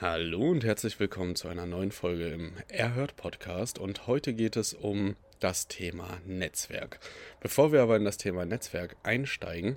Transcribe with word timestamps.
Hallo 0.00 0.48
und 0.48 0.64
herzlich 0.64 0.98
willkommen 0.98 1.36
zu 1.36 1.48
einer 1.48 1.66
neuen 1.66 1.92
Folge 1.92 2.28
im 2.28 2.52
Erhört 2.68 3.16
Podcast 3.16 3.78
und 3.78 4.06
heute 4.06 4.32
geht 4.32 4.56
es 4.56 4.72
um 4.72 5.14
das 5.40 5.68
Thema 5.68 6.22
Netzwerk. 6.24 7.00
Bevor 7.40 7.70
wir 7.70 7.82
aber 7.82 7.96
in 7.96 8.06
das 8.06 8.16
Thema 8.16 8.46
Netzwerk 8.46 8.96
einsteigen, 9.02 9.76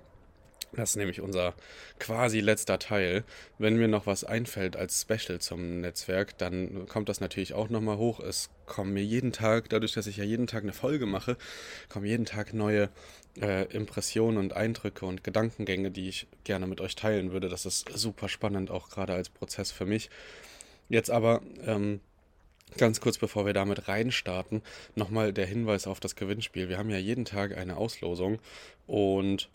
das 0.76 0.92
ist 0.92 0.96
nämlich 0.96 1.22
unser 1.22 1.54
quasi 2.00 2.40
letzter 2.40 2.80
Teil. 2.80 3.24
Wenn 3.58 3.78
mir 3.78 3.88
noch 3.88 4.08
was 4.08 4.24
einfällt 4.24 4.76
als 4.76 5.02
Special 5.02 5.40
zum 5.40 5.82
Netzwerk, 5.82 6.38
dann 6.38 6.88
kommt 6.88 7.10
das 7.10 7.20
natürlich 7.20 7.54
auch 7.54 7.70
nochmal 7.70 7.98
hoch. 7.98 8.20
Es 8.20 8.50
kommen 8.66 8.94
mir 8.94 9.04
jeden 9.04 9.32
Tag, 9.32 9.70
dadurch, 9.70 9.94
dass 9.94 10.08
ich 10.08 10.18
ja 10.18 10.24
jeden 10.24 10.48
Tag 10.48 10.64
eine 10.64 10.74
Folge 10.74 11.06
mache, 11.06 11.38
kommen 11.90 12.06
jeden 12.06 12.26
Tag 12.26 12.54
neue 12.54 12.90
äh, 13.40 13.66
Impressionen 13.74 14.38
und 14.38 14.54
Eindrücke 14.54 15.06
und 15.06 15.24
Gedankengänge, 15.24 15.92
die 15.92 16.10
ich 16.10 16.28
gerne 16.44 16.68
mit 16.68 16.82
euch 16.82 16.96
teilen 16.96 17.32
würde. 17.32 17.50
Das 17.50 17.66
ist 17.66 17.90
super 17.94 18.30
spannend, 18.30 18.72
auch 18.72 18.90
gerade 18.90 19.14
als 19.14 19.30
Prozess 19.30 19.72
für 19.72 19.86
mich. 19.86 20.10
Jetzt 20.90 21.10
aber 21.10 21.42
ähm, 21.66 22.00
ganz 22.78 23.02
kurz 23.02 23.18
bevor 23.18 23.46
wir 23.46 23.54
damit 23.54 23.88
reinstarten, 23.88 24.62
nochmal 24.96 25.34
der 25.34 25.46
Hinweis 25.46 25.88
auf 25.88 26.00
das 26.00 26.16
Gewinnspiel. 26.16 26.70
Wir 26.70 26.78
haben 26.78 26.90
ja 26.90 26.98
jeden 26.98 27.26
Tag 27.26 27.56
eine 27.58 27.78
Auslosung 27.78 28.40
und 28.88 29.50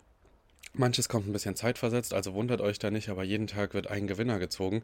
Manches 0.73 1.09
kommt 1.09 1.27
ein 1.27 1.33
bisschen 1.33 1.55
zeitversetzt, 1.55 2.13
also 2.13 2.33
wundert 2.33 2.61
euch 2.61 2.79
da 2.79 2.91
nicht, 2.91 3.09
aber 3.09 3.23
jeden 3.23 3.47
Tag 3.47 3.73
wird 3.73 3.87
ein 3.87 4.07
Gewinner 4.07 4.39
gezogen. 4.39 4.83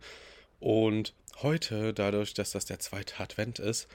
Und 0.59 1.14
heute, 1.41 1.94
dadurch, 1.94 2.33
dass 2.33 2.52
das 2.52 2.66
der 2.66 2.80
zweite 2.80 3.19
Advent 3.19 3.59
ist, 3.59 3.88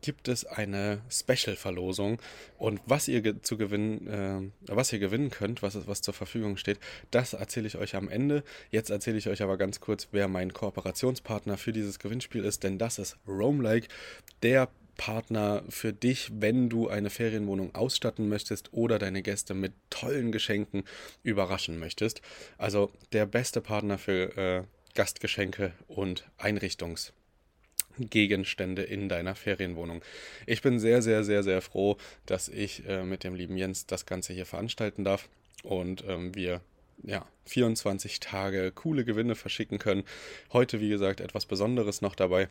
gibt 0.00 0.28
es 0.28 0.44
eine 0.44 1.00
Special-Verlosung. 1.10 2.20
Und 2.56 2.80
was 2.86 3.08
ihr 3.08 3.42
zu 3.42 3.56
gewinnen, 3.56 4.06
äh, 4.06 4.72
was 4.72 4.92
ihr 4.92 4.98
gewinnen 4.98 5.30
könnt, 5.30 5.62
was, 5.62 5.86
was 5.86 6.02
zur 6.02 6.14
Verfügung 6.14 6.56
steht, 6.56 6.78
das 7.10 7.32
erzähle 7.32 7.66
ich 7.66 7.76
euch 7.76 7.96
am 7.96 8.08
Ende. 8.08 8.44
Jetzt 8.70 8.90
erzähle 8.90 9.18
ich 9.18 9.28
euch 9.28 9.42
aber 9.42 9.56
ganz 9.56 9.80
kurz, 9.80 10.08
wer 10.12 10.28
mein 10.28 10.52
Kooperationspartner 10.52 11.56
für 11.58 11.72
dieses 11.72 11.98
Gewinnspiel 11.98 12.44
ist, 12.44 12.62
denn 12.62 12.78
das 12.78 12.98
ist 12.98 13.16
Roamlike, 13.26 13.88
der 14.42 14.68
Partner 14.98 15.62
für 15.70 15.94
dich, 15.94 16.30
wenn 16.34 16.68
du 16.68 16.88
eine 16.88 17.08
Ferienwohnung 17.08 17.74
ausstatten 17.74 18.28
möchtest 18.28 18.74
oder 18.74 18.98
deine 18.98 19.22
Gäste 19.22 19.54
mit 19.54 19.72
tollen 19.88 20.32
Geschenken 20.32 20.84
überraschen 21.22 21.78
möchtest. 21.78 22.20
Also 22.58 22.92
der 23.12 23.24
beste 23.24 23.62
Partner 23.62 23.96
für 23.96 24.36
äh, 24.36 24.64
Gastgeschenke 24.94 25.72
und 25.86 26.28
Einrichtungsgegenstände 26.36 28.82
in 28.82 29.08
deiner 29.08 29.34
Ferienwohnung. 29.34 30.02
Ich 30.44 30.60
bin 30.60 30.78
sehr, 30.78 31.00
sehr, 31.00 31.24
sehr, 31.24 31.42
sehr 31.42 31.62
froh, 31.62 31.96
dass 32.26 32.48
ich 32.48 32.86
äh, 32.86 33.02
mit 33.04 33.24
dem 33.24 33.34
lieben 33.34 33.56
Jens 33.56 33.86
das 33.86 34.04
Ganze 34.04 34.34
hier 34.34 34.44
veranstalten 34.44 35.04
darf 35.04 35.30
und 35.62 36.04
ähm, 36.06 36.34
wir 36.34 36.60
ja, 37.04 37.24
24 37.46 38.20
Tage 38.20 38.72
coole 38.72 39.04
Gewinne 39.04 39.36
verschicken 39.36 39.78
können. 39.78 40.02
Heute, 40.52 40.80
wie 40.80 40.88
gesagt, 40.88 41.20
etwas 41.20 41.46
Besonderes 41.46 42.02
noch 42.02 42.16
dabei. 42.16 42.48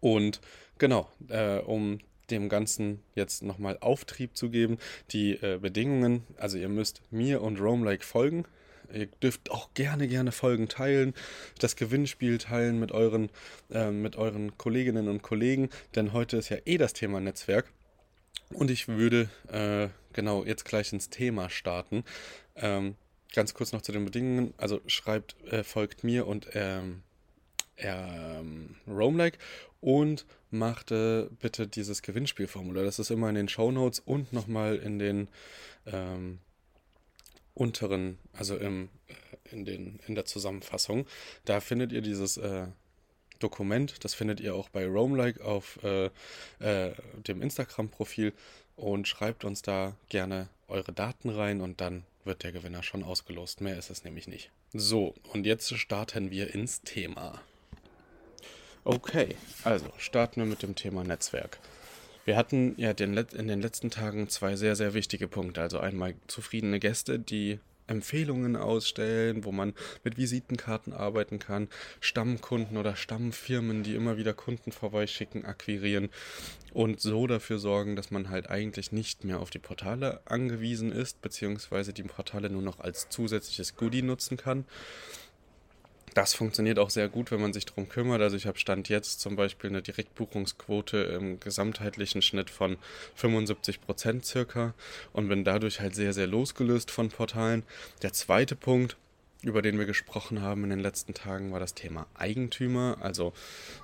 Und 0.00 0.40
genau, 0.78 1.08
äh, 1.28 1.58
um 1.58 2.00
dem 2.30 2.48
Ganzen 2.48 3.02
jetzt 3.14 3.42
nochmal 3.42 3.78
Auftrieb 3.80 4.36
zu 4.36 4.50
geben, 4.50 4.78
die 5.10 5.32
äh, 5.32 5.58
Bedingungen, 5.60 6.24
also 6.36 6.58
ihr 6.58 6.68
müsst 6.68 7.02
mir 7.10 7.42
und 7.42 7.60
Roamlike 7.60 8.04
folgen. 8.04 8.44
Ihr 8.92 9.06
dürft 9.06 9.50
auch 9.50 9.72
gerne, 9.74 10.08
gerne 10.08 10.32
Folgen 10.32 10.68
teilen, 10.68 11.14
das 11.58 11.76
Gewinnspiel 11.76 12.38
teilen 12.38 12.80
mit 12.80 12.90
euren, 12.92 13.30
äh, 13.70 13.90
mit 13.90 14.16
euren 14.16 14.56
Kolleginnen 14.58 15.08
und 15.08 15.22
Kollegen, 15.22 15.70
denn 15.94 16.12
heute 16.12 16.36
ist 16.36 16.48
ja 16.48 16.56
eh 16.64 16.76
das 16.76 16.92
Thema 16.92 17.20
Netzwerk. 17.20 17.72
Und 18.52 18.70
ich 18.70 18.88
würde 18.88 19.28
äh, 19.52 19.88
genau 20.12 20.44
jetzt 20.44 20.64
gleich 20.64 20.92
ins 20.92 21.08
Thema 21.08 21.50
starten. 21.50 22.04
Ähm, 22.56 22.96
ganz 23.32 23.54
kurz 23.54 23.72
noch 23.72 23.82
zu 23.82 23.92
den 23.92 24.04
Bedingungen. 24.04 24.54
Also 24.56 24.80
schreibt, 24.86 25.36
äh, 25.44 25.62
folgt 25.62 26.02
mir 26.02 26.26
und 26.26 26.48
ähm, 26.54 27.02
ähm, 27.76 28.59
Roamlike 28.92 29.38
und 29.80 30.26
machte 30.50 31.30
bitte 31.40 31.66
dieses 31.66 32.02
Gewinnspielformular. 32.02 32.84
Das 32.84 32.98
ist 32.98 33.10
immer 33.10 33.28
in 33.28 33.34
den 33.34 33.48
Show 33.48 33.70
Notes 33.70 34.00
und 34.00 34.32
nochmal 34.32 34.76
in 34.76 34.98
den 34.98 35.28
ähm, 35.86 36.38
unteren, 37.54 38.18
also 38.32 38.56
im, 38.56 38.88
äh, 39.08 39.52
in, 39.52 39.64
den, 39.64 40.00
in 40.06 40.14
der 40.14 40.24
Zusammenfassung. 40.24 41.06
Da 41.44 41.60
findet 41.60 41.92
ihr 41.92 42.00
dieses 42.00 42.36
äh, 42.36 42.66
Dokument. 43.38 44.04
Das 44.04 44.14
findet 44.14 44.40
ihr 44.40 44.54
auch 44.54 44.68
bei 44.68 44.86
Roamlike 44.86 45.44
auf 45.44 45.82
äh, 45.82 46.10
äh, 46.60 46.92
dem 47.26 47.42
Instagram-Profil 47.42 48.32
und 48.76 49.08
schreibt 49.08 49.44
uns 49.44 49.62
da 49.62 49.96
gerne 50.08 50.48
eure 50.68 50.92
Daten 50.92 51.30
rein 51.30 51.60
und 51.60 51.80
dann 51.80 52.04
wird 52.24 52.42
der 52.42 52.52
Gewinner 52.52 52.82
schon 52.82 53.02
ausgelost. 53.02 53.60
Mehr 53.60 53.78
ist 53.78 53.90
es 53.90 54.04
nämlich 54.04 54.28
nicht. 54.28 54.50
So, 54.72 55.14
und 55.32 55.46
jetzt 55.46 55.74
starten 55.76 56.30
wir 56.30 56.54
ins 56.54 56.82
Thema. 56.82 57.40
Okay, 58.84 59.36
also 59.62 59.86
starten 59.98 60.40
wir 60.40 60.46
mit 60.46 60.62
dem 60.62 60.74
Thema 60.74 61.04
Netzwerk. 61.04 61.58
Wir 62.24 62.36
hatten 62.36 62.74
ja 62.78 62.94
den 62.94 63.16
in 63.16 63.48
den 63.48 63.60
letzten 63.60 63.90
Tagen 63.90 64.28
zwei 64.28 64.56
sehr, 64.56 64.74
sehr 64.74 64.94
wichtige 64.94 65.28
Punkte. 65.28 65.60
Also 65.60 65.78
einmal 65.80 66.14
zufriedene 66.28 66.80
Gäste, 66.80 67.18
die 67.18 67.58
Empfehlungen 67.90 68.56
ausstellen, 68.56 69.44
wo 69.44 69.52
man 69.52 69.74
mit 70.04 70.16
Visitenkarten 70.16 70.92
arbeiten 70.92 71.38
kann, 71.40 71.68
Stammkunden 72.00 72.76
oder 72.76 72.96
Stammfirmen, 72.96 73.82
die 73.82 73.96
immer 73.96 74.16
wieder 74.16 74.32
Kunden 74.32 74.72
vorbeischicken, 74.72 75.44
akquirieren 75.44 76.08
und 76.72 77.00
so 77.00 77.26
dafür 77.26 77.58
sorgen, 77.58 77.96
dass 77.96 78.10
man 78.10 78.30
halt 78.30 78.48
eigentlich 78.48 78.92
nicht 78.92 79.24
mehr 79.24 79.40
auf 79.40 79.50
die 79.50 79.58
Portale 79.58 80.20
angewiesen 80.24 80.92
ist, 80.92 81.20
beziehungsweise 81.20 81.92
die 81.92 82.04
Portale 82.04 82.48
nur 82.48 82.62
noch 82.62 82.78
als 82.78 83.08
zusätzliches 83.08 83.76
Goodie 83.76 84.02
nutzen 84.02 84.36
kann. 84.36 84.64
Das 86.14 86.34
funktioniert 86.34 86.78
auch 86.78 86.90
sehr 86.90 87.08
gut, 87.08 87.30
wenn 87.30 87.40
man 87.40 87.52
sich 87.52 87.66
darum 87.66 87.88
kümmert. 87.88 88.20
Also 88.20 88.36
ich 88.36 88.46
habe 88.46 88.58
Stand 88.58 88.88
jetzt 88.88 89.20
zum 89.20 89.36
Beispiel 89.36 89.70
eine 89.70 89.82
Direktbuchungsquote 89.82 90.98
im 90.98 91.38
gesamtheitlichen 91.38 92.22
Schnitt 92.22 92.50
von 92.50 92.76
75 93.14 93.80
Prozent 93.80 94.24
circa 94.24 94.74
und 95.12 95.28
bin 95.28 95.44
dadurch 95.44 95.80
halt 95.80 95.94
sehr, 95.94 96.12
sehr 96.12 96.26
losgelöst 96.26 96.90
von 96.90 97.08
Portalen. 97.08 97.62
Der 98.02 98.12
zweite 98.12 98.56
Punkt, 98.56 98.96
über 99.42 99.62
den 99.62 99.78
wir 99.78 99.86
gesprochen 99.86 100.42
haben 100.42 100.64
in 100.64 100.70
den 100.70 100.80
letzten 100.80 101.14
Tagen, 101.14 101.52
war 101.52 101.60
das 101.60 101.74
Thema 101.74 102.06
Eigentümer, 102.14 102.98
also 103.00 103.32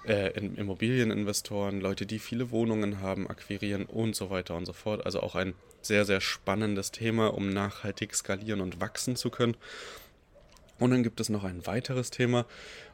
äh, 0.06 0.37
Immobilieninvestoren, 0.38 1.81
Leute, 1.81 2.06
die 2.06 2.19
viele 2.19 2.50
Wohnungen 2.50 3.00
haben, 3.00 3.29
akquirieren 3.29 3.87
und 3.87 4.17
so 4.17 4.31
weiter 4.31 4.56
und 4.56 4.67
so 4.67 4.72
fort. 4.72 5.06
Also 5.06 5.20
auch 5.20 5.34
ein 5.34 5.55
sehr, 5.81 6.05
sehr 6.05 6.20
spannendes 6.20 6.90
Thema, 6.90 7.29
um 7.29 7.49
nachhaltig 7.49 8.14
skalieren 8.14 8.61
und 8.61 8.81
wachsen 8.81 9.17
zu 9.17 9.31
können. 9.31 9.56
Und 10.78 10.90
dann 10.90 11.02
gibt 11.02 11.20
es 11.20 11.28
noch 11.28 11.44
ein 11.44 11.67
weiteres 11.67 12.11
Thema 12.11 12.46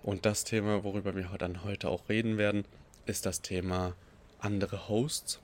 und 0.02 0.24
das 0.24 0.44
Thema, 0.44 0.84
worüber 0.84 1.16
wir 1.16 1.28
dann 1.38 1.64
heute 1.64 1.88
auch 1.88 2.08
reden 2.08 2.38
werden, 2.38 2.64
ist 3.06 3.26
das 3.26 3.42
Thema 3.42 3.94
andere 4.38 4.88
Hosts 4.88 5.40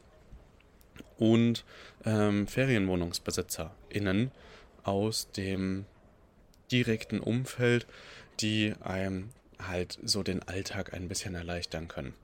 und 1.18 1.64
ähm, 2.04 2.46
FerienwohnungsbesitzerInnen 2.46 4.30
aus 4.84 5.30
dem 5.32 5.84
direkten 6.70 7.18
Umfeld 7.18 7.86
die 8.40 8.74
einem 8.80 9.30
halt 9.58 9.98
so 10.02 10.22
den 10.22 10.42
Alltag 10.44 10.94
ein 10.94 11.08
bisschen 11.08 11.34
erleichtern 11.34 11.88
können. 11.88 12.14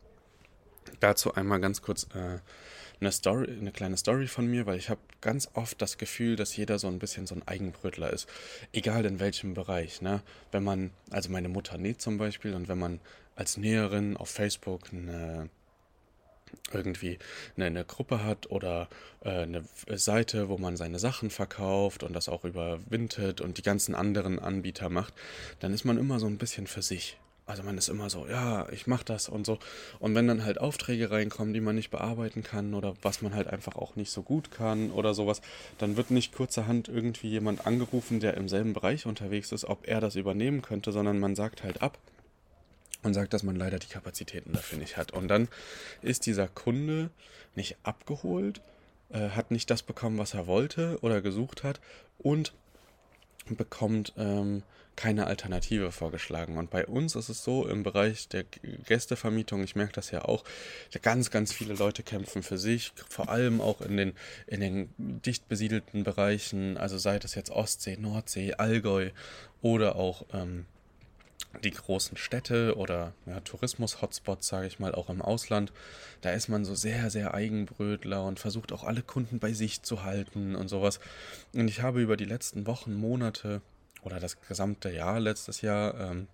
Dazu 1.00 1.34
einmal 1.34 1.60
ganz 1.60 1.82
kurz 1.82 2.04
äh, 2.14 2.38
eine 3.00 3.12
Story, 3.12 3.50
eine 3.50 3.72
kleine 3.72 3.96
Story 3.96 4.26
von 4.26 4.46
mir, 4.46 4.66
weil 4.66 4.78
ich 4.78 4.90
habe 4.90 5.00
ganz 5.20 5.50
oft 5.54 5.80
das 5.80 5.98
Gefühl, 5.98 6.36
dass 6.36 6.56
jeder 6.56 6.78
so 6.78 6.88
ein 6.88 6.98
bisschen 6.98 7.26
so 7.26 7.34
ein 7.34 7.46
Eigenbrötler 7.46 8.12
ist. 8.12 8.28
Egal 8.72 9.04
in 9.04 9.20
welchem 9.20 9.54
Bereich, 9.54 10.02
ne? 10.02 10.22
Wenn 10.52 10.64
man, 10.64 10.90
also 11.10 11.30
meine 11.30 11.48
Mutter 11.48 11.78
näht 11.78 12.00
zum 12.00 12.18
Beispiel 12.18 12.54
und 12.54 12.68
wenn 12.68 12.78
man 12.78 13.00
als 13.36 13.56
Näherin 13.56 14.16
auf 14.16 14.30
Facebook 14.30 14.92
eine 14.92 15.48
irgendwie 16.72 17.18
eine, 17.56 17.66
eine, 17.66 17.84
Gruppe 17.84 18.22
hat 18.22 18.50
oder 18.50 18.88
äh, 19.24 19.42
eine 19.42 19.64
Seite, 19.88 20.48
wo 20.48 20.56
man 20.56 20.76
seine 20.76 21.00
Sachen 21.00 21.30
verkauft 21.30 22.04
und 22.04 22.12
das 22.12 22.28
auch 22.28 22.44
über 22.44 22.78
und 22.92 23.58
die 23.58 23.62
ganzen 23.62 23.94
anderen 23.94 24.38
Anbieter 24.38 24.88
macht, 24.88 25.14
dann 25.60 25.72
ist 25.72 25.84
man 25.84 25.98
immer 25.98 26.20
so 26.20 26.26
ein 26.26 26.38
bisschen 26.38 26.68
für 26.68 26.82
sich. 26.82 27.18
Also 27.46 27.62
man 27.62 27.76
ist 27.76 27.88
immer 27.88 28.08
so, 28.08 28.26
ja, 28.26 28.66
ich 28.70 28.86
mach 28.86 29.02
das 29.02 29.28
und 29.28 29.44
so. 29.44 29.58
Und 29.98 30.14
wenn 30.14 30.26
dann 30.26 30.44
halt 30.44 30.58
Aufträge 30.58 31.10
reinkommen, 31.10 31.52
die 31.52 31.60
man 31.60 31.74
nicht 31.74 31.90
bearbeiten 31.90 32.42
kann 32.42 32.72
oder 32.72 32.94
was 33.02 33.20
man 33.20 33.34
halt 33.34 33.48
einfach 33.48 33.76
auch 33.76 33.96
nicht 33.96 34.10
so 34.10 34.22
gut 34.22 34.50
kann 34.50 34.90
oder 34.90 35.12
sowas, 35.12 35.42
dann 35.76 35.98
wird 35.98 36.10
nicht 36.10 36.32
kurzerhand 36.32 36.88
irgendwie 36.88 37.28
jemand 37.28 37.66
angerufen, 37.66 38.20
der 38.20 38.34
im 38.38 38.48
selben 38.48 38.72
Bereich 38.72 39.04
unterwegs 39.04 39.52
ist, 39.52 39.66
ob 39.66 39.86
er 39.86 40.00
das 40.00 40.16
übernehmen 40.16 40.62
könnte, 40.62 40.90
sondern 40.90 41.20
man 41.20 41.34
sagt 41.34 41.62
halt 41.62 41.82
ab 41.82 41.98
und 43.02 43.12
sagt, 43.12 43.34
dass 43.34 43.42
man 43.42 43.56
leider 43.56 43.78
die 43.78 43.88
Kapazitäten 43.88 44.54
dafür 44.54 44.78
nicht 44.78 44.96
hat. 44.96 45.12
Und 45.12 45.28
dann 45.28 45.48
ist 46.00 46.24
dieser 46.24 46.48
Kunde 46.48 47.10
nicht 47.54 47.76
abgeholt, 47.82 48.62
äh, 49.10 49.30
hat 49.30 49.50
nicht 49.50 49.70
das 49.70 49.82
bekommen, 49.82 50.16
was 50.16 50.32
er 50.32 50.46
wollte 50.46 50.98
oder 51.02 51.20
gesucht 51.20 51.62
hat 51.62 51.78
und 52.16 52.54
bekommt 53.50 54.12
ähm, 54.16 54.62
keine 54.96 55.26
Alternative 55.26 55.90
vorgeschlagen. 55.90 56.56
Und 56.56 56.70
bei 56.70 56.86
uns 56.86 57.16
ist 57.16 57.28
es 57.28 57.42
so, 57.42 57.66
im 57.66 57.82
Bereich 57.82 58.28
der 58.28 58.44
Gästevermietung, 58.86 59.62
ich 59.64 59.76
merke 59.76 59.92
das 59.92 60.10
ja 60.10 60.24
auch, 60.24 60.44
ganz, 61.02 61.30
ganz 61.30 61.52
viele 61.52 61.74
Leute 61.74 62.02
kämpfen 62.02 62.42
für 62.42 62.58
sich, 62.58 62.92
vor 63.08 63.28
allem 63.28 63.60
auch 63.60 63.80
in 63.80 63.96
den, 63.96 64.12
in 64.46 64.60
den 64.60 64.88
dicht 64.98 65.48
besiedelten 65.48 66.04
Bereichen, 66.04 66.76
also 66.76 66.98
sei 66.98 67.18
das 67.18 67.34
jetzt 67.34 67.50
Ostsee, 67.50 67.96
Nordsee, 67.96 68.54
Allgäu 68.54 69.10
oder 69.62 69.96
auch 69.96 70.24
ähm, 70.32 70.66
die 71.62 71.70
großen 71.70 72.16
Städte 72.16 72.76
oder 72.76 73.12
ja, 73.26 73.40
Tourismus-Hotspots, 73.40 74.48
sage 74.48 74.66
ich 74.66 74.78
mal, 74.78 74.94
auch 74.94 75.08
im 75.08 75.22
Ausland, 75.22 75.72
da 76.20 76.30
ist 76.30 76.48
man 76.48 76.64
so 76.64 76.74
sehr, 76.74 77.10
sehr 77.10 77.34
Eigenbrötler 77.34 78.24
und 78.24 78.40
versucht 78.40 78.72
auch 78.72 78.84
alle 78.84 79.02
Kunden 79.02 79.38
bei 79.38 79.52
sich 79.52 79.82
zu 79.82 80.02
halten 80.02 80.56
und 80.56 80.68
sowas. 80.68 81.00
Und 81.54 81.68
ich 81.68 81.82
habe 81.82 82.00
über 82.00 82.16
die 82.16 82.24
letzten 82.24 82.66
Wochen, 82.66 82.94
Monate 82.94 83.60
oder 84.02 84.20
das 84.20 84.40
gesamte 84.40 84.90
Jahr 84.90 85.20
letztes 85.20 85.60
Jahr 85.60 85.98
ähm, 85.98 86.28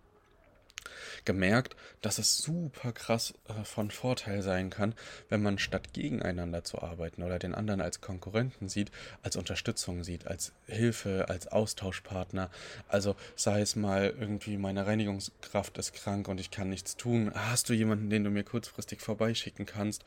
gemerkt, 1.24 1.76
dass 2.00 2.18
es 2.18 2.38
super 2.38 2.92
krass 2.92 3.34
äh, 3.48 3.64
von 3.64 3.90
Vorteil 3.90 4.42
sein 4.42 4.70
kann, 4.70 4.94
wenn 5.28 5.42
man 5.42 5.58
statt 5.58 5.92
gegeneinander 5.92 6.64
zu 6.64 6.80
arbeiten 6.80 7.22
oder 7.22 7.38
den 7.38 7.54
anderen 7.54 7.80
als 7.80 8.00
Konkurrenten 8.00 8.68
sieht, 8.68 8.90
als 9.22 9.36
Unterstützung 9.36 10.04
sieht, 10.04 10.26
als 10.26 10.52
Hilfe, 10.66 11.26
als 11.28 11.48
Austauschpartner. 11.48 12.50
Also 12.88 13.16
sei 13.36 13.60
es 13.60 13.76
mal 13.76 14.14
irgendwie 14.18 14.56
meine 14.56 14.86
Reinigungskraft 14.86 15.78
ist 15.78 15.92
krank 15.92 16.28
und 16.28 16.40
ich 16.40 16.50
kann 16.50 16.68
nichts 16.68 16.96
tun. 16.96 17.32
Hast 17.34 17.68
du 17.68 17.74
jemanden, 17.74 18.10
den 18.10 18.24
du 18.24 18.30
mir 18.30 18.44
kurzfristig 18.44 19.00
vorbeischicken 19.00 19.66
kannst, 19.66 20.04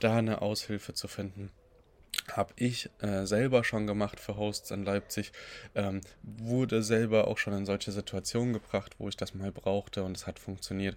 da 0.00 0.16
eine 0.16 0.42
Aushilfe 0.42 0.94
zu 0.94 1.08
finden? 1.08 1.50
Habe 2.32 2.52
ich 2.56 2.90
äh, 3.00 3.26
selber 3.26 3.64
schon 3.64 3.86
gemacht 3.86 4.20
für 4.20 4.36
Hosts 4.36 4.70
in 4.70 4.84
Leipzig. 4.84 5.32
Ähm, 5.74 6.00
wurde 6.22 6.82
selber 6.82 7.28
auch 7.28 7.38
schon 7.38 7.54
in 7.54 7.66
solche 7.66 7.92
Situationen 7.92 8.52
gebracht, 8.52 8.96
wo 8.98 9.08
ich 9.08 9.16
das 9.16 9.34
mal 9.34 9.52
brauchte 9.52 10.04
und 10.04 10.16
es 10.16 10.26
hat 10.26 10.38
funktioniert. 10.38 10.96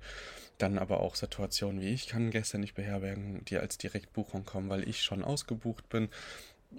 Dann 0.57 0.77
aber 0.77 0.99
auch 0.99 1.15
Situationen 1.15 1.81
wie 1.81 1.89
ich 1.89 2.07
kann 2.07 2.31
Gäste 2.31 2.59
nicht 2.59 2.75
beherbergen, 2.75 3.43
die 3.45 3.57
als 3.57 3.77
Direktbuchung 3.77 4.45
kommen, 4.45 4.69
weil 4.69 4.87
ich 4.87 5.01
schon 5.01 5.23
ausgebucht 5.23 5.89
bin. 5.89 6.09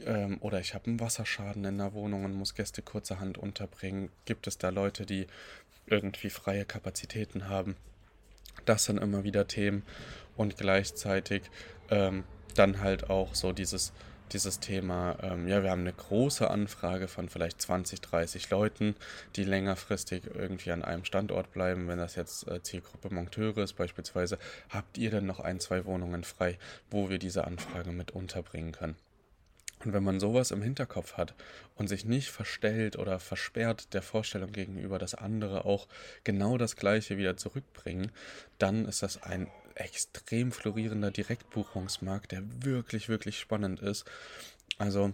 Ähm, 0.04 0.38
oder 0.40 0.60
ich 0.60 0.74
habe 0.74 0.86
einen 0.86 1.00
Wasserschaden 1.00 1.64
in 1.64 1.78
der 1.78 1.92
Wohnung 1.92 2.24
und 2.24 2.34
muss 2.34 2.54
Gäste 2.54 2.82
kurzerhand 2.82 3.38
unterbringen. 3.38 4.10
Gibt 4.24 4.46
es 4.46 4.58
da 4.58 4.70
Leute, 4.70 5.06
die 5.06 5.26
irgendwie 5.86 6.30
freie 6.30 6.64
Kapazitäten 6.64 7.48
haben? 7.48 7.76
Das 8.64 8.84
sind 8.84 8.98
immer 8.98 9.24
wieder 9.24 9.46
Themen 9.46 9.82
und 10.36 10.56
gleichzeitig 10.56 11.42
ähm, 11.90 12.24
dann 12.54 12.80
halt 12.80 13.10
auch 13.10 13.34
so 13.34 13.52
dieses 13.52 13.92
dieses 14.32 14.60
Thema, 14.60 15.16
ähm, 15.22 15.46
ja, 15.46 15.62
wir 15.62 15.70
haben 15.70 15.82
eine 15.82 15.92
große 15.92 16.50
Anfrage 16.50 17.08
von 17.08 17.28
vielleicht 17.28 17.60
20, 17.60 18.00
30 18.00 18.50
Leuten, 18.50 18.96
die 19.36 19.44
längerfristig 19.44 20.24
irgendwie 20.34 20.72
an 20.72 20.82
einem 20.82 21.04
Standort 21.04 21.52
bleiben. 21.52 21.88
Wenn 21.88 21.98
das 21.98 22.16
jetzt 22.16 22.48
äh, 22.48 22.62
Zielgruppe 22.62 23.12
Monteure 23.12 23.58
ist 23.58 23.74
beispielsweise, 23.74 24.38
habt 24.70 24.98
ihr 24.98 25.10
dann 25.10 25.26
noch 25.26 25.40
ein, 25.40 25.60
zwei 25.60 25.84
Wohnungen 25.84 26.24
frei, 26.24 26.58
wo 26.90 27.10
wir 27.10 27.18
diese 27.18 27.44
Anfrage 27.44 27.92
mit 27.92 28.12
unterbringen 28.12 28.72
können. 28.72 28.96
Und 29.84 29.92
wenn 29.92 30.02
man 30.02 30.18
sowas 30.18 30.50
im 30.50 30.62
Hinterkopf 30.62 31.14
hat 31.14 31.34
und 31.74 31.88
sich 31.88 32.04
nicht 32.04 32.30
verstellt 32.30 32.96
oder 32.96 33.20
versperrt 33.20 33.92
der 33.92 34.02
Vorstellung 34.02 34.52
gegenüber, 34.52 34.98
dass 34.98 35.14
andere 35.14 35.66
auch 35.66 35.88
genau 36.24 36.56
das 36.56 36.76
Gleiche 36.76 37.18
wieder 37.18 37.36
zurückbringen, 37.36 38.10
dann 38.58 38.86
ist 38.86 39.02
das 39.02 39.22
ein 39.22 39.48
extrem 39.74 40.52
florierender 40.52 41.10
Direktbuchungsmarkt, 41.10 42.32
der 42.32 42.42
wirklich, 42.64 43.08
wirklich 43.08 43.38
spannend 43.38 43.80
ist. 43.80 44.04
Also 44.78 45.12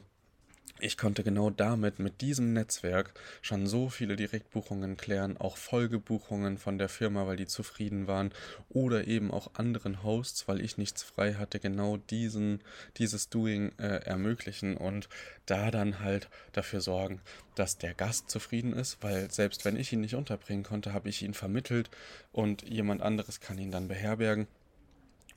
ich 0.78 0.96
konnte 0.96 1.24
genau 1.24 1.50
damit, 1.50 1.98
mit 1.98 2.20
diesem 2.20 2.52
Netzwerk, 2.52 3.12
schon 3.42 3.66
so 3.66 3.88
viele 3.88 4.16
Direktbuchungen 4.16 4.96
klären, 4.96 5.36
auch 5.36 5.56
Folgebuchungen 5.56 6.58
von 6.58 6.78
der 6.78 6.88
Firma, 6.88 7.26
weil 7.26 7.36
die 7.36 7.46
zufrieden 7.46 8.06
waren, 8.06 8.32
oder 8.68 9.06
eben 9.06 9.30
auch 9.30 9.54
anderen 9.54 10.02
Hosts, 10.02 10.46
weil 10.48 10.60
ich 10.60 10.78
nichts 10.78 11.02
frei 11.02 11.34
hatte, 11.34 11.60
genau 11.60 11.96
diesen, 11.96 12.60
dieses 12.96 13.28
Doing 13.28 13.72
äh, 13.78 14.04
ermöglichen 14.04 14.76
und 14.76 15.08
da 15.46 15.70
dann 15.70 16.00
halt 16.00 16.28
dafür 16.52 16.80
sorgen, 16.80 17.20
dass 17.54 17.78
der 17.78 17.94
Gast 17.94 18.30
zufrieden 18.30 18.72
ist, 18.72 19.02
weil 19.02 19.30
selbst 19.30 19.64
wenn 19.64 19.76
ich 19.76 19.92
ihn 19.92 20.00
nicht 20.00 20.14
unterbringen 20.14 20.62
konnte, 20.62 20.92
habe 20.92 21.08
ich 21.08 21.22
ihn 21.22 21.34
vermittelt 21.34 21.90
und 22.32 22.68
jemand 22.68 23.02
anderes 23.02 23.40
kann 23.40 23.58
ihn 23.58 23.70
dann 23.70 23.88
beherbergen. 23.88 24.46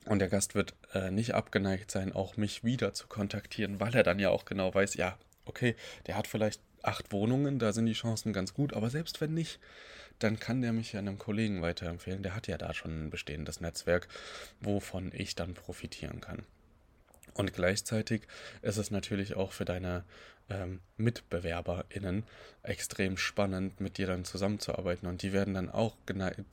Und 0.06 0.18
der 0.18 0.28
Gast 0.28 0.54
wird 0.54 0.74
äh, 0.92 1.10
nicht 1.10 1.34
abgeneigt 1.34 1.90
sein, 1.90 2.12
auch 2.12 2.36
mich 2.36 2.62
wieder 2.62 2.92
zu 2.92 3.06
kontaktieren, 3.06 3.80
weil 3.80 3.94
er 3.94 4.02
dann 4.02 4.18
ja 4.18 4.30
auch 4.30 4.44
genau 4.44 4.74
weiß, 4.74 4.94
ja, 4.94 5.16
okay, 5.46 5.76
der 6.06 6.16
hat 6.16 6.26
vielleicht 6.26 6.60
acht 6.82 7.12
Wohnungen, 7.12 7.58
da 7.58 7.72
sind 7.72 7.86
die 7.86 7.94
Chancen 7.94 8.32
ganz 8.32 8.52
gut, 8.52 8.74
aber 8.74 8.90
selbst 8.90 9.20
wenn 9.20 9.32
nicht, 9.32 9.58
dann 10.18 10.38
kann 10.38 10.62
der 10.62 10.72
mich 10.72 10.92
ja 10.92 11.00
einem 11.00 11.18
Kollegen 11.18 11.62
weiterempfehlen. 11.62 12.22
Der 12.22 12.34
hat 12.34 12.46
ja 12.46 12.58
da 12.58 12.72
schon 12.74 13.06
ein 13.06 13.10
bestehendes 13.10 13.60
Netzwerk, 13.60 14.08
wovon 14.60 15.10
ich 15.14 15.34
dann 15.34 15.54
profitieren 15.54 16.20
kann. 16.20 16.44
Und 17.34 17.52
gleichzeitig 17.52 18.22
ist 18.62 18.76
es 18.76 18.90
natürlich 18.90 19.34
auch 19.34 19.52
für 19.52 19.64
deine 19.64 20.04
ähm, 20.50 20.80
MitbewerberInnen 20.96 22.24
extrem 22.62 23.16
spannend, 23.16 23.80
mit 23.80 23.98
dir 23.98 24.06
dann 24.06 24.24
zusammenzuarbeiten. 24.24 25.08
Und 25.08 25.22
die 25.22 25.32
werden 25.32 25.54
dann 25.54 25.70
auch 25.70 25.96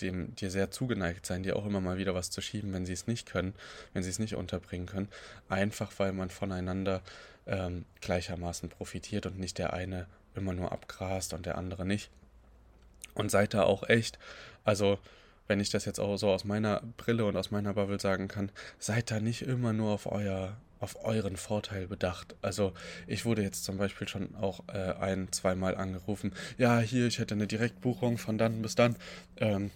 dem, 0.02 0.36
dir 0.36 0.50
sehr 0.50 0.72
zugeneigt 0.72 1.26
sein, 1.26 1.44
dir 1.44 1.56
auch 1.56 1.66
immer 1.66 1.82
mal 1.82 1.98
wieder 1.98 2.14
was 2.14 2.32
zu 2.32 2.42
schieben, 2.42 2.74
wenn 2.74 2.86
sie 2.86 2.94
es 2.94 3.08
nicht 3.08 3.30
können, 3.30 3.54
wenn 3.94 4.04
sie 4.04 4.10
es 4.10 4.20
nicht 4.20 4.36
unterbringen 4.36 4.88
können. 4.88 5.10
Einfach 5.50 5.92
weil 5.98 6.14
man 6.14 6.30
voneinander 6.30 7.02
ähm, 7.48 7.86
gleichermaßen 8.02 8.70
profitiert 8.70 9.26
und 9.26 9.40
nicht 9.40 9.58
der 9.58 9.74
eine 9.74 10.08
immer 10.36 10.54
nur 10.54 10.72
abgrast 10.72 11.34
und 11.34 11.46
der 11.46 11.58
andere 11.58 11.86
nicht. 11.86 12.10
Und 13.14 13.30
seid 13.30 13.54
da 13.54 13.64
auch 13.64 13.88
echt, 13.90 14.18
also 14.64 15.00
wenn 15.48 15.60
ich 15.60 15.70
das 15.70 15.84
jetzt 15.84 16.00
auch 16.00 16.16
so 16.16 16.30
aus 16.30 16.46
meiner 16.46 16.82
Brille 16.96 17.26
und 17.26 17.36
aus 17.36 17.52
meiner 17.52 17.74
Bubble 17.74 18.00
sagen 18.00 18.30
kann, 18.30 18.52
seid 18.80 19.12
da 19.12 19.20
nicht 19.20 19.42
immer 19.42 19.74
nur 19.74 19.92
auf 19.92 20.10
euer 20.10 20.56
auf 20.82 21.06
euren 21.06 21.38
Vorteil 21.38 21.88
bedacht. 21.88 22.36
Also 22.42 22.74
ich 23.08 23.24
wurde 23.24 23.44
jetzt 23.44 23.64
zum 23.64 23.78
Beispiel 23.78 24.08
schon 24.08 24.36
auch 24.36 24.62
äh, 24.68 24.94
ein, 25.00 25.32
zweimal 25.32 25.76
angerufen. 25.76 26.34
Ja, 26.58 26.80
hier, 26.80 27.08
ich 27.08 27.20
hätte 27.20 27.36
eine 27.36 27.48
Direktbuchung 27.48 28.18
von 28.18 28.38
dann 28.38 28.62
bis 28.62 28.76
dann. 28.76 28.98
Ähm, 29.38 29.72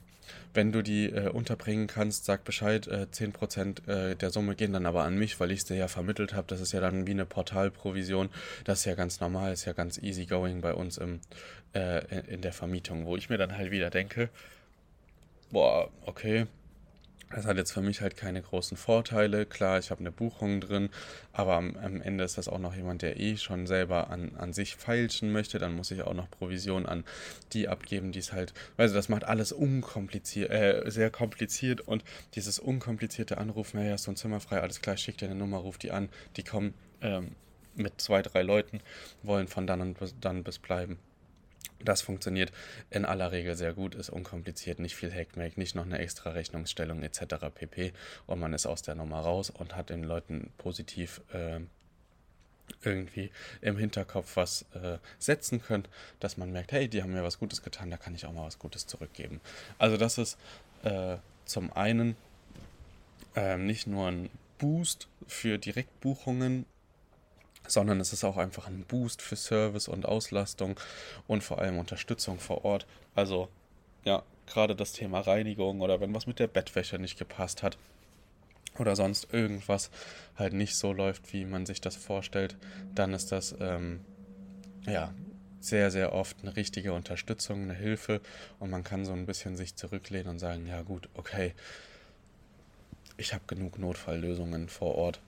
wenn 0.54 0.72
du 0.72 0.82
die 0.82 1.06
äh, 1.08 1.30
unterbringen 1.30 1.88
kannst, 1.88 2.26
sag 2.26 2.44
Bescheid. 2.44 2.88
Äh, 2.88 3.08
10% 3.12 3.88
äh, 3.88 4.16
der 4.16 4.32
Summe 4.32 4.56
gehen 4.56 4.74
dann 4.74 4.86
aber 4.86 5.04
an 5.04 5.18
mich, 5.18 5.40
weil 5.40 5.52
ich 5.52 5.60
es 5.60 5.66
dir 5.66 5.76
ja 5.76 5.88
vermittelt 5.88 6.34
habe. 6.34 6.48
Das 6.48 6.62
ist 6.62 6.72
ja 6.72 6.80
dann 6.80 7.08
wie 7.08 7.12
eine 7.12 7.26
Portalprovision. 7.26 8.30
Das 8.64 8.80
ist 8.80 8.86
ja 8.86 8.96
ganz 8.96 9.20
normal, 9.20 9.54
ist 9.54 9.66
ja 9.66 9.74
ganz 9.74 9.98
easy 9.98 10.26
going 10.26 10.62
bei 10.62 10.74
uns 10.74 10.98
im, 10.98 11.20
äh, 11.74 12.04
in 12.28 12.42
der 12.42 12.54
Vermietung, 12.54 13.06
wo 13.06 13.16
ich 13.16 13.30
mir 13.30 13.38
dann 13.38 13.56
halt 13.56 13.72
wieder 13.72 13.90
denke, 13.90 14.30
boah, 15.52 15.90
okay, 16.06 16.48
das 17.36 17.46
hat 17.46 17.58
jetzt 17.58 17.74
für 17.74 17.82
mich 17.82 18.00
halt 18.00 18.16
keine 18.16 18.42
großen 18.42 18.78
Vorteile. 18.78 19.46
Klar, 19.46 19.78
ich 19.78 19.92
habe 19.92 20.00
eine 20.00 20.12
Buchung 20.12 20.62
drin, 20.62 20.90
aber 21.34 21.56
am, 21.56 21.76
am, 21.76 22.02
Ende 22.02 22.24
ist 22.24 22.38
das 22.38 22.48
auch 22.48 22.60
noch 22.60 22.74
jemand, 22.74 23.02
der 23.02 23.20
eh 23.20 23.36
schon 23.36 23.68
selber 23.68 24.10
an, 24.10 24.36
an 24.38 24.54
sich 24.54 24.78
feilschen 24.78 25.34
möchte. 25.34 25.60
Dann 25.60 25.76
muss 25.76 25.92
ich 25.92 26.04
auch 26.04 26.14
noch 26.14 26.32
Provision 26.32 26.86
an 26.86 27.04
die 27.52 27.68
abgeben, 27.68 28.14
die 28.14 28.20
es 28.20 28.32
halt. 28.32 28.54
Also, 28.78 28.96
das 28.96 29.10
macht 29.10 29.26
alles 29.26 29.52
unkompliziert, 29.52 30.50
äh, 30.50 30.90
sehr 30.90 31.10
kompliziert 31.10 31.82
und 31.82 32.06
dieses 32.36 32.58
unkomplizierte 32.58 33.38
Anrufen, 33.38 33.82
hey, 33.82 33.92
hast 33.92 34.08
du 34.08 34.12
ein 34.12 34.16
Zimmer 34.16 34.40
frei, 34.40 34.62
alles 34.62 34.82
klar, 34.82 34.96
schick 34.96 35.18
dir 35.18 35.26
eine 35.26 35.36
Nummer, 35.36 35.58
ruf 35.58 35.78
die 35.78 35.92
an. 35.92 36.08
Die 36.38 36.44
kommen 36.44 36.74
ähm, 37.02 37.32
mit 37.76 38.00
zwei, 38.00 38.22
drei 38.22 38.44
Leuten, 38.44 38.80
wollen 39.24 39.50
von 39.50 39.68
dann 39.68 39.82
und 39.82 40.00
bis, 40.00 40.16
dann 40.22 40.46
bis 40.46 40.58
bleiben. 40.58 40.98
Das 41.84 42.02
funktioniert 42.02 42.52
in 42.90 43.06
aller 43.06 43.32
Regel 43.32 43.56
sehr 43.56 43.74
gut, 43.74 43.96
ist 43.96 44.10
unkompliziert, 44.10 44.80
nicht 44.80 44.96
viel 44.96 45.14
Hackmake, 45.14 45.60
nicht 45.60 45.76
noch 45.76 45.86
eine 45.86 46.00
extra 46.00 46.32
Rechnungsstellung 46.32 47.04
etc. 47.04 47.36
pp. 47.54 47.94
Und 48.26 48.40
man 48.40 48.54
ist 48.54 48.66
aus 48.66 48.82
der 48.82 48.96
Nummer 48.96 49.20
raus 49.20 49.50
und 49.50 49.76
hat 49.76 49.90
den 49.90 50.04
Leuten 50.04 50.52
positiv 50.58 51.22
äh, 51.34 51.60
irgendwie 52.82 53.32
im 53.62 53.78
Hinterkopf 53.78 54.36
was 54.36 54.66
äh, 54.74 54.98
setzen 55.20 55.62
können, 55.62 55.88
dass 56.20 56.38
man 56.38 56.52
merkt, 56.52 56.72
hey, 56.72 56.88
die 56.88 57.04
haben 57.04 57.14
mir 57.14 57.24
was 57.24 57.40
Gutes 57.40 57.62
getan, 57.62 57.92
da 57.92 57.98
kann 57.98 58.16
ich 58.16 58.26
auch 58.26 58.34
mal 58.34 58.46
was 58.46 58.60
Gutes 58.60 58.88
zurückgeben. 58.88 59.42
Also 59.78 59.98
das 59.98 60.18
ist 60.18 60.38
äh, 60.84 61.18
zum 61.46 61.72
einen 61.74 62.16
äh, 63.36 63.58
nicht 63.58 63.88
nur 63.88 64.08
ein 64.08 64.30
Boost 64.58 65.08
für 65.28 65.58
Direktbuchungen 65.58 66.66
sondern 67.68 68.00
es 68.00 68.14
ist 68.14 68.24
auch 68.24 68.38
einfach 68.38 68.68
ein 68.68 68.86
Boost 68.88 69.22
für 69.22 69.36
Service 69.36 69.88
und 69.88 70.06
Auslastung 70.06 70.80
und 71.28 71.44
vor 71.44 71.60
allem 71.60 71.78
Unterstützung 71.78 72.40
vor 72.40 72.66
Ort. 72.66 72.86
Also 73.14 73.50
ja, 74.04 74.24
gerade 74.48 74.76
das 74.76 74.94
Thema 74.94 75.20
Reinigung 75.22 75.82
oder 75.82 76.00
wenn 76.00 76.14
was 76.14 76.28
mit 76.28 76.40
der 76.40 76.48
Bettwäsche 76.48 77.00
nicht 77.00 77.18
gepasst 77.18 77.64
hat 77.64 77.78
oder 78.78 78.96
sonst 78.96 79.34
irgendwas 79.34 79.90
halt 80.36 80.54
nicht 80.54 80.76
so 80.76 80.94
läuft, 80.94 81.34
wie 81.34 81.46
man 81.46 81.66
sich 81.66 81.82
das 81.82 81.96
vorstellt, 81.96 82.58
dann 82.94 83.14
ist 83.14 83.32
das 83.32 83.56
ähm, 83.60 84.02
ja 84.86 85.14
sehr, 85.60 85.90
sehr 85.90 86.14
oft 86.14 86.38
eine 86.42 86.56
richtige 86.56 86.94
Unterstützung, 86.94 87.64
eine 87.64 87.74
Hilfe 87.74 88.22
und 88.60 88.70
man 88.70 88.84
kann 88.84 89.06
so 89.06 89.14
ein 89.14 89.26
bisschen 89.26 89.58
sich 89.58 89.76
zurücklehnen 89.76 90.30
und 90.30 90.40
sagen, 90.40 90.68
ja 90.68 90.84
gut, 90.84 91.10
okay, 91.16 91.54
ich 93.18 93.34
habe 93.34 93.44
genug 93.48 93.80
Notfalllösungen 93.80 94.70
vor 94.70 94.96
Ort 94.96 95.22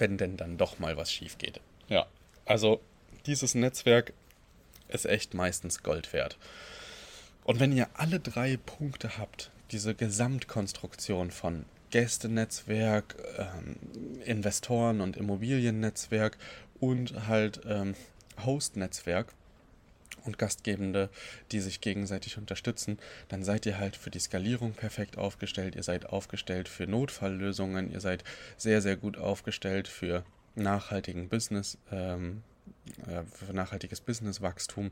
wenn 0.00 0.18
denn 0.18 0.36
dann 0.36 0.56
doch 0.56 0.78
mal 0.78 0.96
was 0.96 1.12
schief 1.12 1.38
geht. 1.38 1.60
Ja, 1.88 2.06
also 2.44 2.80
dieses 3.26 3.54
Netzwerk 3.54 4.12
ist 4.88 5.06
echt 5.06 5.34
meistens 5.34 5.82
Gold 5.82 6.12
wert. 6.12 6.38
Und 7.44 7.60
wenn 7.60 7.72
ihr 7.72 7.88
alle 7.94 8.20
drei 8.20 8.56
Punkte 8.56 9.18
habt, 9.18 9.50
diese 9.70 9.94
Gesamtkonstruktion 9.94 11.30
von 11.30 11.64
Gästenetzwerk, 11.90 13.16
ähm, 13.38 13.76
Investoren- 14.24 15.00
und 15.00 15.16
Immobiliennetzwerk 15.16 16.38
und 16.78 17.26
halt 17.26 17.60
ähm, 17.66 17.94
Host-Netzwerk, 18.44 19.32
und 20.24 20.38
Gastgebende, 20.38 21.10
die 21.52 21.60
sich 21.60 21.80
gegenseitig 21.80 22.38
unterstützen, 22.38 22.98
dann 23.28 23.44
seid 23.44 23.66
ihr 23.66 23.78
halt 23.78 23.96
für 23.96 24.10
die 24.10 24.18
Skalierung 24.18 24.72
perfekt 24.72 25.18
aufgestellt, 25.18 25.76
ihr 25.76 25.82
seid 25.82 26.06
aufgestellt 26.06 26.68
für 26.68 26.86
Notfalllösungen, 26.86 27.90
ihr 27.90 28.00
seid 28.00 28.24
sehr, 28.56 28.80
sehr 28.80 28.96
gut 28.96 29.18
aufgestellt 29.18 29.88
für 29.88 30.24
nachhaltigen 30.54 31.28
Business, 31.28 31.78
ähm, 31.90 32.38
äh, 32.38 32.49
für 33.32 33.52
nachhaltiges 33.52 34.00
Businesswachstum 34.00 34.90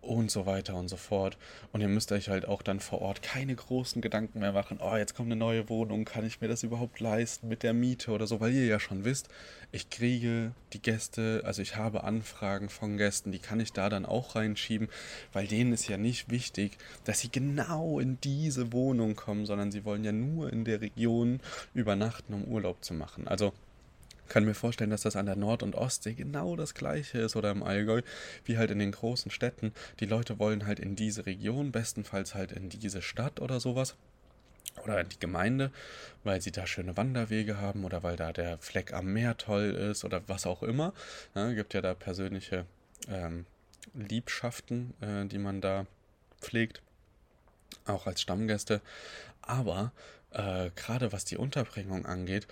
und 0.00 0.30
so 0.30 0.46
weiter 0.46 0.74
und 0.74 0.88
so 0.88 0.96
fort. 0.96 1.36
Und 1.72 1.80
ihr 1.80 1.88
müsst 1.88 2.12
euch 2.12 2.28
halt 2.28 2.46
auch 2.46 2.62
dann 2.62 2.80
vor 2.80 3.00
Ort 3.00 3.22
keine 3.22 3.54
großen 3.54 4.02
Gedanken 4.02 4.40
mehr 4.40 4.52
machen, 4.52 4.78
oh, 4.80 4.96
jetzt 4.96 5.14
kommt 5.14 5.28
eine 5.28 5.38
neue 5.38 5.68
Wohnung, 5.68 6.04
kann 6.04 6.26
ich 6.26 6.40
mir 6.40 6.48
das 6.48 6.62
überhaupt 6.62 7.00
leisten 7.00 7.48
mit 7.48 7.62
der 7.62 7.72
Miete 7.72 8.10
oder 8.10 8.26
so, 8.26 8.40
weil 8.40 8.52
ihr 8.52 8.66
ja 8.66 8.80
schon 8.80 9.04
wisst, 9.04 9.28
ich 9.72 9.90
kriege 9.90 10.52
die 10.72 10.82
Gäste, 10.82 11.42
also 11.44 11.62
ich 11.62 11.76
habe 11.76 12.04
Anfragen 12.04 12.68
von 12.68 12.96
Gästen, 12.96 13.32
die 13.32 13.38
kann 13.38 13.60
ich 13.60 13.72
da 13.72 13.88
dann 13.88 14.06
auch 14.06 14.34
reinschieben, 14.36 14.88
weil 15.32 15.46
denen 15.46 15.72
ist 15.72 15.88
ja 15.88 15.96
nicht 15.96 16.30
wichtig, 16.30 16.78
dass 17.04 17.20
sie 17.20 17.30
genau 17.30 17.98
in 17.98 18.20
diese 18.20 18.72
Wohnung 18.72 19.16
kommen, 19.16 19.46
sondern 19.46 19.72
sie 19.72 19.84
wollen 19.84 20.04
ja 20.04 20.12
nur 20.12 20.52
in 20.52 20.64
der 20.64 20.80
Region 20.80 21.40
übernachten, 21.74 22.34
um 22.34 22.44
Urlaub 22.44 22.84
zu 22.84 22.94
machen. 22.94 23.26
Also 23.28 23.52
kann 24.28 24.44
mir 24.44 24.54
vorstellen, 24.54 24.90
dass 24.90 25.02
das 25.02 25.16
an 25.16 25.26
der 25.26 25.36
Nord- 25.36 25.62
und 25.62 25.74
Ostsee 25.74 26.14
genau 26.14 26.56
das 26.56 26.74
gleiche 26.74 27.18
ist 27.18 27.36
oder 27.36 27.50
im 27.50 27.62
Allgäu, 27.62 28.02
wie 28.44 28.58
halt 28.58 28.70
in 28.70 28.78
den 28.78 28.92
großen 28.92 29.30
Städten. 29.30 29.72
Die 30.00 30.06
Leute 30.06 30.38
wollen 30.38 30.66
halt 30.66 30.80
in 30.80 30.96
diese 30.96 31.26
Region, 31.26 31.72
bestenfalls 31.72 32.34
halt 32.34 32.52
in 32.52 32.68
diese 32.68 33.02
Stadt 33.02 33.40
oder 33.40 33.60
sowas. 33.60 33.96
Oder 34.84 35.00
in 35.00 35.08
die 35.08 35.18
Gemeinde, 35.18 35.70
weil 36.22 36.42
sie 36.42 36.52
da 36.52 36.66
schöne 36.66 36.96
Wanderwege 36.96 37.58
haben 37.58 37.84
oder 37.84 38.02
weil 38.02 38.16
da 38.16 38.32
der 38.32 38.58
Fleck 38.58 38.92
am 38.92 39.12
Meer 39.12 39.38
toll 39.38 39.70
ist 39.70 40.04
oder 40.04 40.22
was 40.28 40.46
auch 40.46 40.62
immer. 40.62 40.92
Ja, 41.34 41.50
gibt 41.52 41.72
ja 41.72 41.80
da 41.80 41.94
persönliche 41.94 42.66
ähm, 43.08 43.46
Liebschaften, 43.94 44.92
äh, 45.00 45.24
die 45.26 45.38
man 45.38 45.60
da 45.62 45.86
pflegt, 46.40 46.82
auch 47.86 48.06
als 48.06 48.20
Stammgäste. 48.20 48.82
Aber 49.40 49.92
äh, 50.30 50.70
gerade 50.76 51.12
was 51.12 51.24
die 51.24 51.36
Unterbringung 51.36 52.04
angeht, 52.04 52.46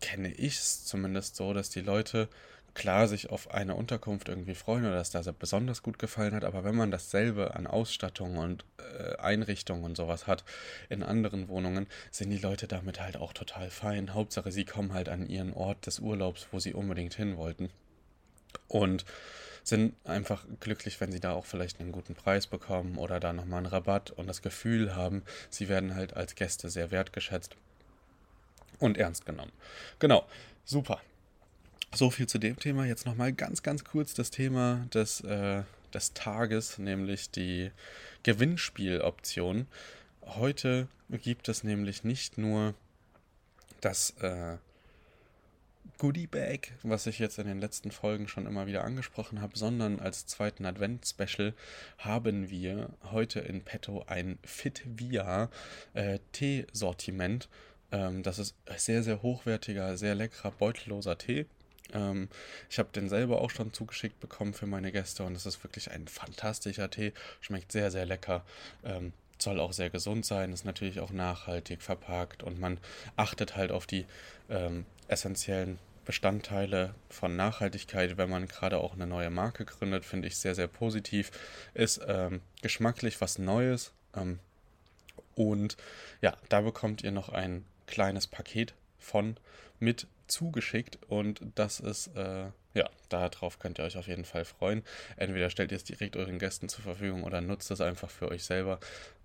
kenne 0.00 0.32
ich 0.32 0.58
es 0.58 0.84
zumindest 0.84 1.36
so, 1.36 1.52
dass 1.52 1.70
die 1.70 1.80
Leute 1.80 2.28
klar 2.74 3.08
sich 3.08 3.30
auf 3.30 3.50
eine 3.50 3.74
Unterkunft 3.74 4.28
irgendwie 4.28 4.54
freuen 4.54 4.84
oder 4.84 4.94
dass 4.94 5.10
das 5.10 5.30
besonders 5.32 5.82
gut 5.82 5.98
gefallen 5.98 6.34
hat, 6.34 6.44
aber 6.44 6.62
wenn 6.64 6.76
man 6.76 6.90
dasselbe 6.90 7.56
an 7.56 7.66
Ausstattung 7.66 8.36
und 8.36 8.64
äh, 8.78 9.16
Einrichtungen 9.16 9.84
und 9.84 9.96
sowas 9.96 10.26
hat 10.26 10.44
in 10.88 11.02
anderen 11.02 11.48
Wohnungen, 11.48 11.88
sind 12.12 12.30
die 12.30 12.38
Leute 12.38 12.68
damit 12.68 13.00
halt 13.00 13.16
auch 13.16 13.32
total 13.32 13.70
fein. 13.70 14.14
Hauptsache, 14.14 14.52
sie 14.52 14.64
kommen 14.64 14.92
halt 14.92 15.08
an 15.08 15.28
ihren 15.28 15.52
Ort 15.52 15.86
des 15.86 15.98
Urlaubs, 15.98 16.46
wo 16.52 16.60
sie 16.60 16.72
unbedingt 16.72 17.14
hin 17.14 17.36
wollten. 17.36 17.70
Und 18.68 19.04
sind 19.64 19.94
einfach 20.04 20.46
glücklich, 20.60 21.00
wenn 21.00 21.12
sie 21.12 21.20
da 21.20 21.32
auch 21.32 21.44
vielleicht 21.44 21.80
einen 21.80 21.92
guten 21.92 22.14
Preis 22.14 22.46
bekommen 22.46 22.96
oder 22.96 23.20
da 23.20 23.32
nochmal 23.32 23.58
einen 23.58 23.66
Rabatt 23.66 24.12
und 24.12 24.26
das 24.26 24.40
Gefühl 24.40 24.94
haben, 24.94 25.24
sie 25.50 25.68
werden 25.68 25.94
halt 25.94 26.14
als 26.16 26.36
Gäste 26.36 26.70
sehr 26.70 26.90
wertgeschätzt 26.90 27.56
und 28.78 28.98
ernst 28.98 29.26
genommen. 29.26 29.52
Genau, 29.98 30.26
super. 30.64 31.00
So 31.94 32.10
viel 32.10 32.26
zu 32.26 32.38
dem 32.38 32.58
Thema. 32.58 32.84
Jetzt 32.84 33.06
nochmal 33.06 33.32
ganz, 33.32 33.62
ganz 33.62 33.84
kurz 33.84 34.14
das 34.14 34.30
Thema 34.30 34.86
des, 34.92 35.20
äh, 35.22 35.62
des 35.94 36.12
Tages, 36.12 36.78
nämlich 36.78 37.30
die 37.30 37.70
Gewinnspieloption. 38.22 39.66
Heute 40.22 40.88
gibt 41.10 41.48
es 41.48 41.64
nämlich 41.64 42.04
nicht 42.04 42.36
nur 42.36 42.74
das 43.80 44.10
äh, 44.20 44.58
Goodie 45.98 46.26
Bag, 46.26 46.72
was 46.82 47.06
ich 47.06 47.18
jetzt 47.18 47.38
in 47.38 47.46
den 47.46 47.60
letzten 47.60 47.90
Folgen 47.90 48.28
schon 48.28 48.46
immer 48.46 48.66
wieder 48.66 48.84
angesprochen 48.84 49.40
habe, 49.40 49.58
sondern 49.58 49.98
als 49.98 50.26
zweiten 50.26 50.64
Advent-Special 50.64 51.54
haben 51.98 52.50
wir 52.50 52.90
heute 53.10 53.40
in 53.40 53.62
petto 53.62 54.04
ein 54.06 54.38
Fit 54.44 54.82
Via 54.84 55.50
äh, 55.94 56.20
Tee-Sortiment 56.32 57.48
ähm, 57.92 58.22
das 58.22 58.38
ist 58.38 58.54
sehr, 58.76 59.02
sehr 59.02 59.22
hochwertiger, 59.22 59.96
sehr 59.96 60.14
leckerer, 60.14 60.50
beutelloser 60.52 61.18
Tee. 61.18 61.46
Ähm, 61.92 62.28
ich 62.68 62.78
habe 62.78 62.90
den 62.92 63.08
selber 63.08 63.40
auch 63.40 63.50
schon 63.50 63.72
zugeschickt 63.72 64.20
bekommen 64.20 64.54
für 64.54 64.66
meine 64.66 64.92
Gäste 64.92 65.24
und 65.24 65.34
es 65.34 65.46
ist 65.46 65.62
wirklich 65.64 65.90
ein 65.90 66.06
fantastischer 66.08 66.90
Tee. 66.90 67.12
Schmeckt 67.40 67.72
sehr, 67.72 67.90
sehr 67.90 68.06
lecker. 68.06 68.44
Ähm, 68.84 69.12
soll 69.38 69.60
auch 69.60 69.72
sehr 69.72 69.90
gesund 69.90 70.26
sein, 70.26 70.52
ist 70.52 70.64
natürlich 70.64 71.00
auch 71.00 71.12
nachhaltig 71.12 71.82
verpackt 71.82 72.42
und 72.42 72.58
man 72.58 72.78
achtet 73.16 73.56
halt 73.56 73.70
auf 73.70 73.86
die 73.86 74.04
ähm, 74.50 74.84
essentiellen 75.06 75.78
Bestandteile 76.04 76.94
von 77.10 77.36
Nachhaltigkeit, 77.36 78.16
wenn 78.16 78.30
man 78.30 78.48
gerade 78.48 78.78
auch 78.78 78.94
eine 78.94 79.06
neue 79.06 79.30
Marke 79.30 79.64
gründet, 79.64 80.06
finde 80.06 80.26
ich 80.26 80.38
sehr, 80.38 80.54
sehr 80.54 80.66
positiv. 80.66 81.30
Ist 81.74 82.00
ähm, 82.08 82.40
geschmacklich 82.62 83.20
was 83.20 83.38
Neues. 83.38 83.92
Ähm, 84.16 84.38
und 85.34 85.76
ja, 86.22 86.34
da 86.48 86.62
bekommt 86.62 87.04
ihr 87.04 87.12
noch 87.12 87.28
ein 87.28 87.64
kleines 87.88 88.28
Paket 88.28 88.74
von 88.98 89.36
mit 89.80 90.06
zugeschickt 90.28 90.98
und 91.08 91.40
das 91.54 91.80
ist, 91.80 92.08
äh, 92.08 92.50
ja, 92.74 92.90
darauf 93.08 93.58
könnt 93.58 93.78
ihr 93.78 93.84
euch 93.84 93.96
auf 93.96 94.06
jeden 94.06 94.24
Fall 94.24 94.44
freuen. 94.44 94.84
Entweder 95.16 95.50
stellt 95.50 95.72
ihr 95.72 95.76
es 95.76 95.84
direkt 95.84 96.16
euren 96.16 96.38
Gästen 96.38 96.68
zur 96.68 96.84
Verfügung 96.84 97.24
oder 97.24 97.40
nutzt 97.40 97.70
es 97.70 97.80
einfach 97.80 98.10
für 98.10 98.28
euch 98.28 98.44
selber. 98.44 98.78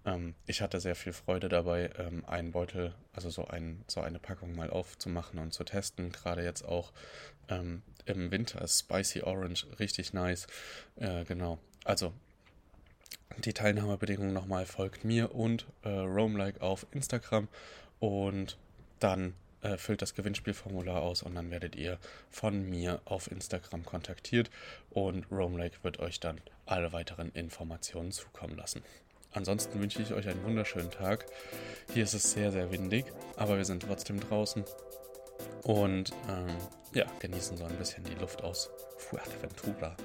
Ähm, 0.06 0.34
ich 0.48 0.62
hatte 0.62 0.80
sehr 0.80 0.96
viel 0.96 1.14
Freude 1.14 1.50
dabei, 1.50 1.90
ähm, 1.98 2.24
einen 2.26 2.52
Beutel, 2.52 2.96
also 3.12 3.30
so, 3.30 3.46
ein, 3.46 3.84
so 3.88 4.02
eine 4.02 4.20
Packung 4.20 4.56
mal 4.56 4.70
aufzumachen 4.70 5.40
und 5.40 5.54
zu 5.54 5.64
testen. 5.64 6.12
Gerade 6.12 6.44
jetzt 6.44 6.64
auch 6.64 6.94
ähm, 7.50 7.84
im 8.06 8.32
Winter 8.32 8.62
ist 8.62 8.80
Spicy 8.80 9.22
Orange 9.22 9.68
richtig 9.80 10.14
nice. 10.14 10.48
Äh, 10.96 11.26
genau, 11.26 11.60
also 11.84 12.14
die 13.40 13.54
Teilnahmebedingungen 13.54 14.34
nochmal 14.34 14.66
folgt 14.66 15.04
mir 15.04 15.34
und 15.34 15.66
äh, 15.84 15.90
Roamlike 15.90 16.62
auf 16.62 16.86
Instagram 16.92 17.48
und 18.04 18.58
dann 19.00 19.34
äh, 19.62 19.78
füllt 19.78 20.02
das 20.02 20.14
Gewinnspielformular 20.14 21.02
aus 21.02 21.24
und 21.24 21.36
dann 21.36 21.52
werdet 21.52 21.78
ihr 21.78 22.00
von 22.30 22.70
mir 22.70 23.00
auf 23.06 23.32
Instagram 23.32 23.86
kontaktiert 23.86 24.50
und 24.90 25.32
Roamlake 25.32 25.78
wird 25.84 26.00
euch 26.00 26.20
dann 26.20 26.42
alle 26.66 26.92
weiteren 26.92 27.32
Informationen 27.32 28.12
zukommen 28.12 28.58
lassen. 28.58 28.84
Ansonsten 29.32 29.80
wünsche 29.80 30.02
ich 30.02 30.12
euch 30.12 30.28
einen 30.28 30.44
wunderschönen 30.44 30.92
Tag. 30.92 31.28
Hier 31.94 32.04
ist 32.04 32.14
es 32.14 32.34
sehr, 32.34 32.52
sehr 32.52 32.74
windig, 32.74 33.06
aber 33.38 33.56
wir 33.56 33.64
sind 33.64 33.84
trotzdem 33.84 34.20
draußen 34.20 34.66
und 35.64 36.12
ähm, 36.28 36.58
ja, 36.94 37.06
genießen 37.20 37.56
so 37.56 37.64
ein 37.64 37.78
bisschen 37.78 38.04
die 38.04 38.16
Luft 38.16 38.44
aus 38.44 38.70
Fuerteventura. 38.98 39.96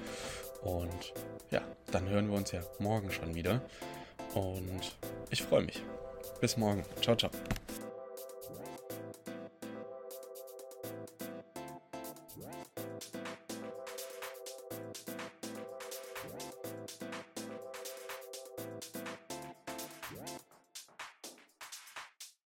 Und 0.61 1.13
ja, 1.51 1.61
dann 1.91 2.07
hören 2.07 2.29
wir 2.29 2.37
uns 2.37 2.53
ja 2.53 2.61
morgen 2.79 3.11
schon 3.11 3.35
wieder. 3.35 3.61
Und 4.35 4.95
ich 5.31 5.43
freue 5.43 5.63
mich. 5.63 5.83
Bis 6.39 6.55
morgen. 6.55 6.85
Ciao, 7.01 7.17
ciao. 7.17 7.29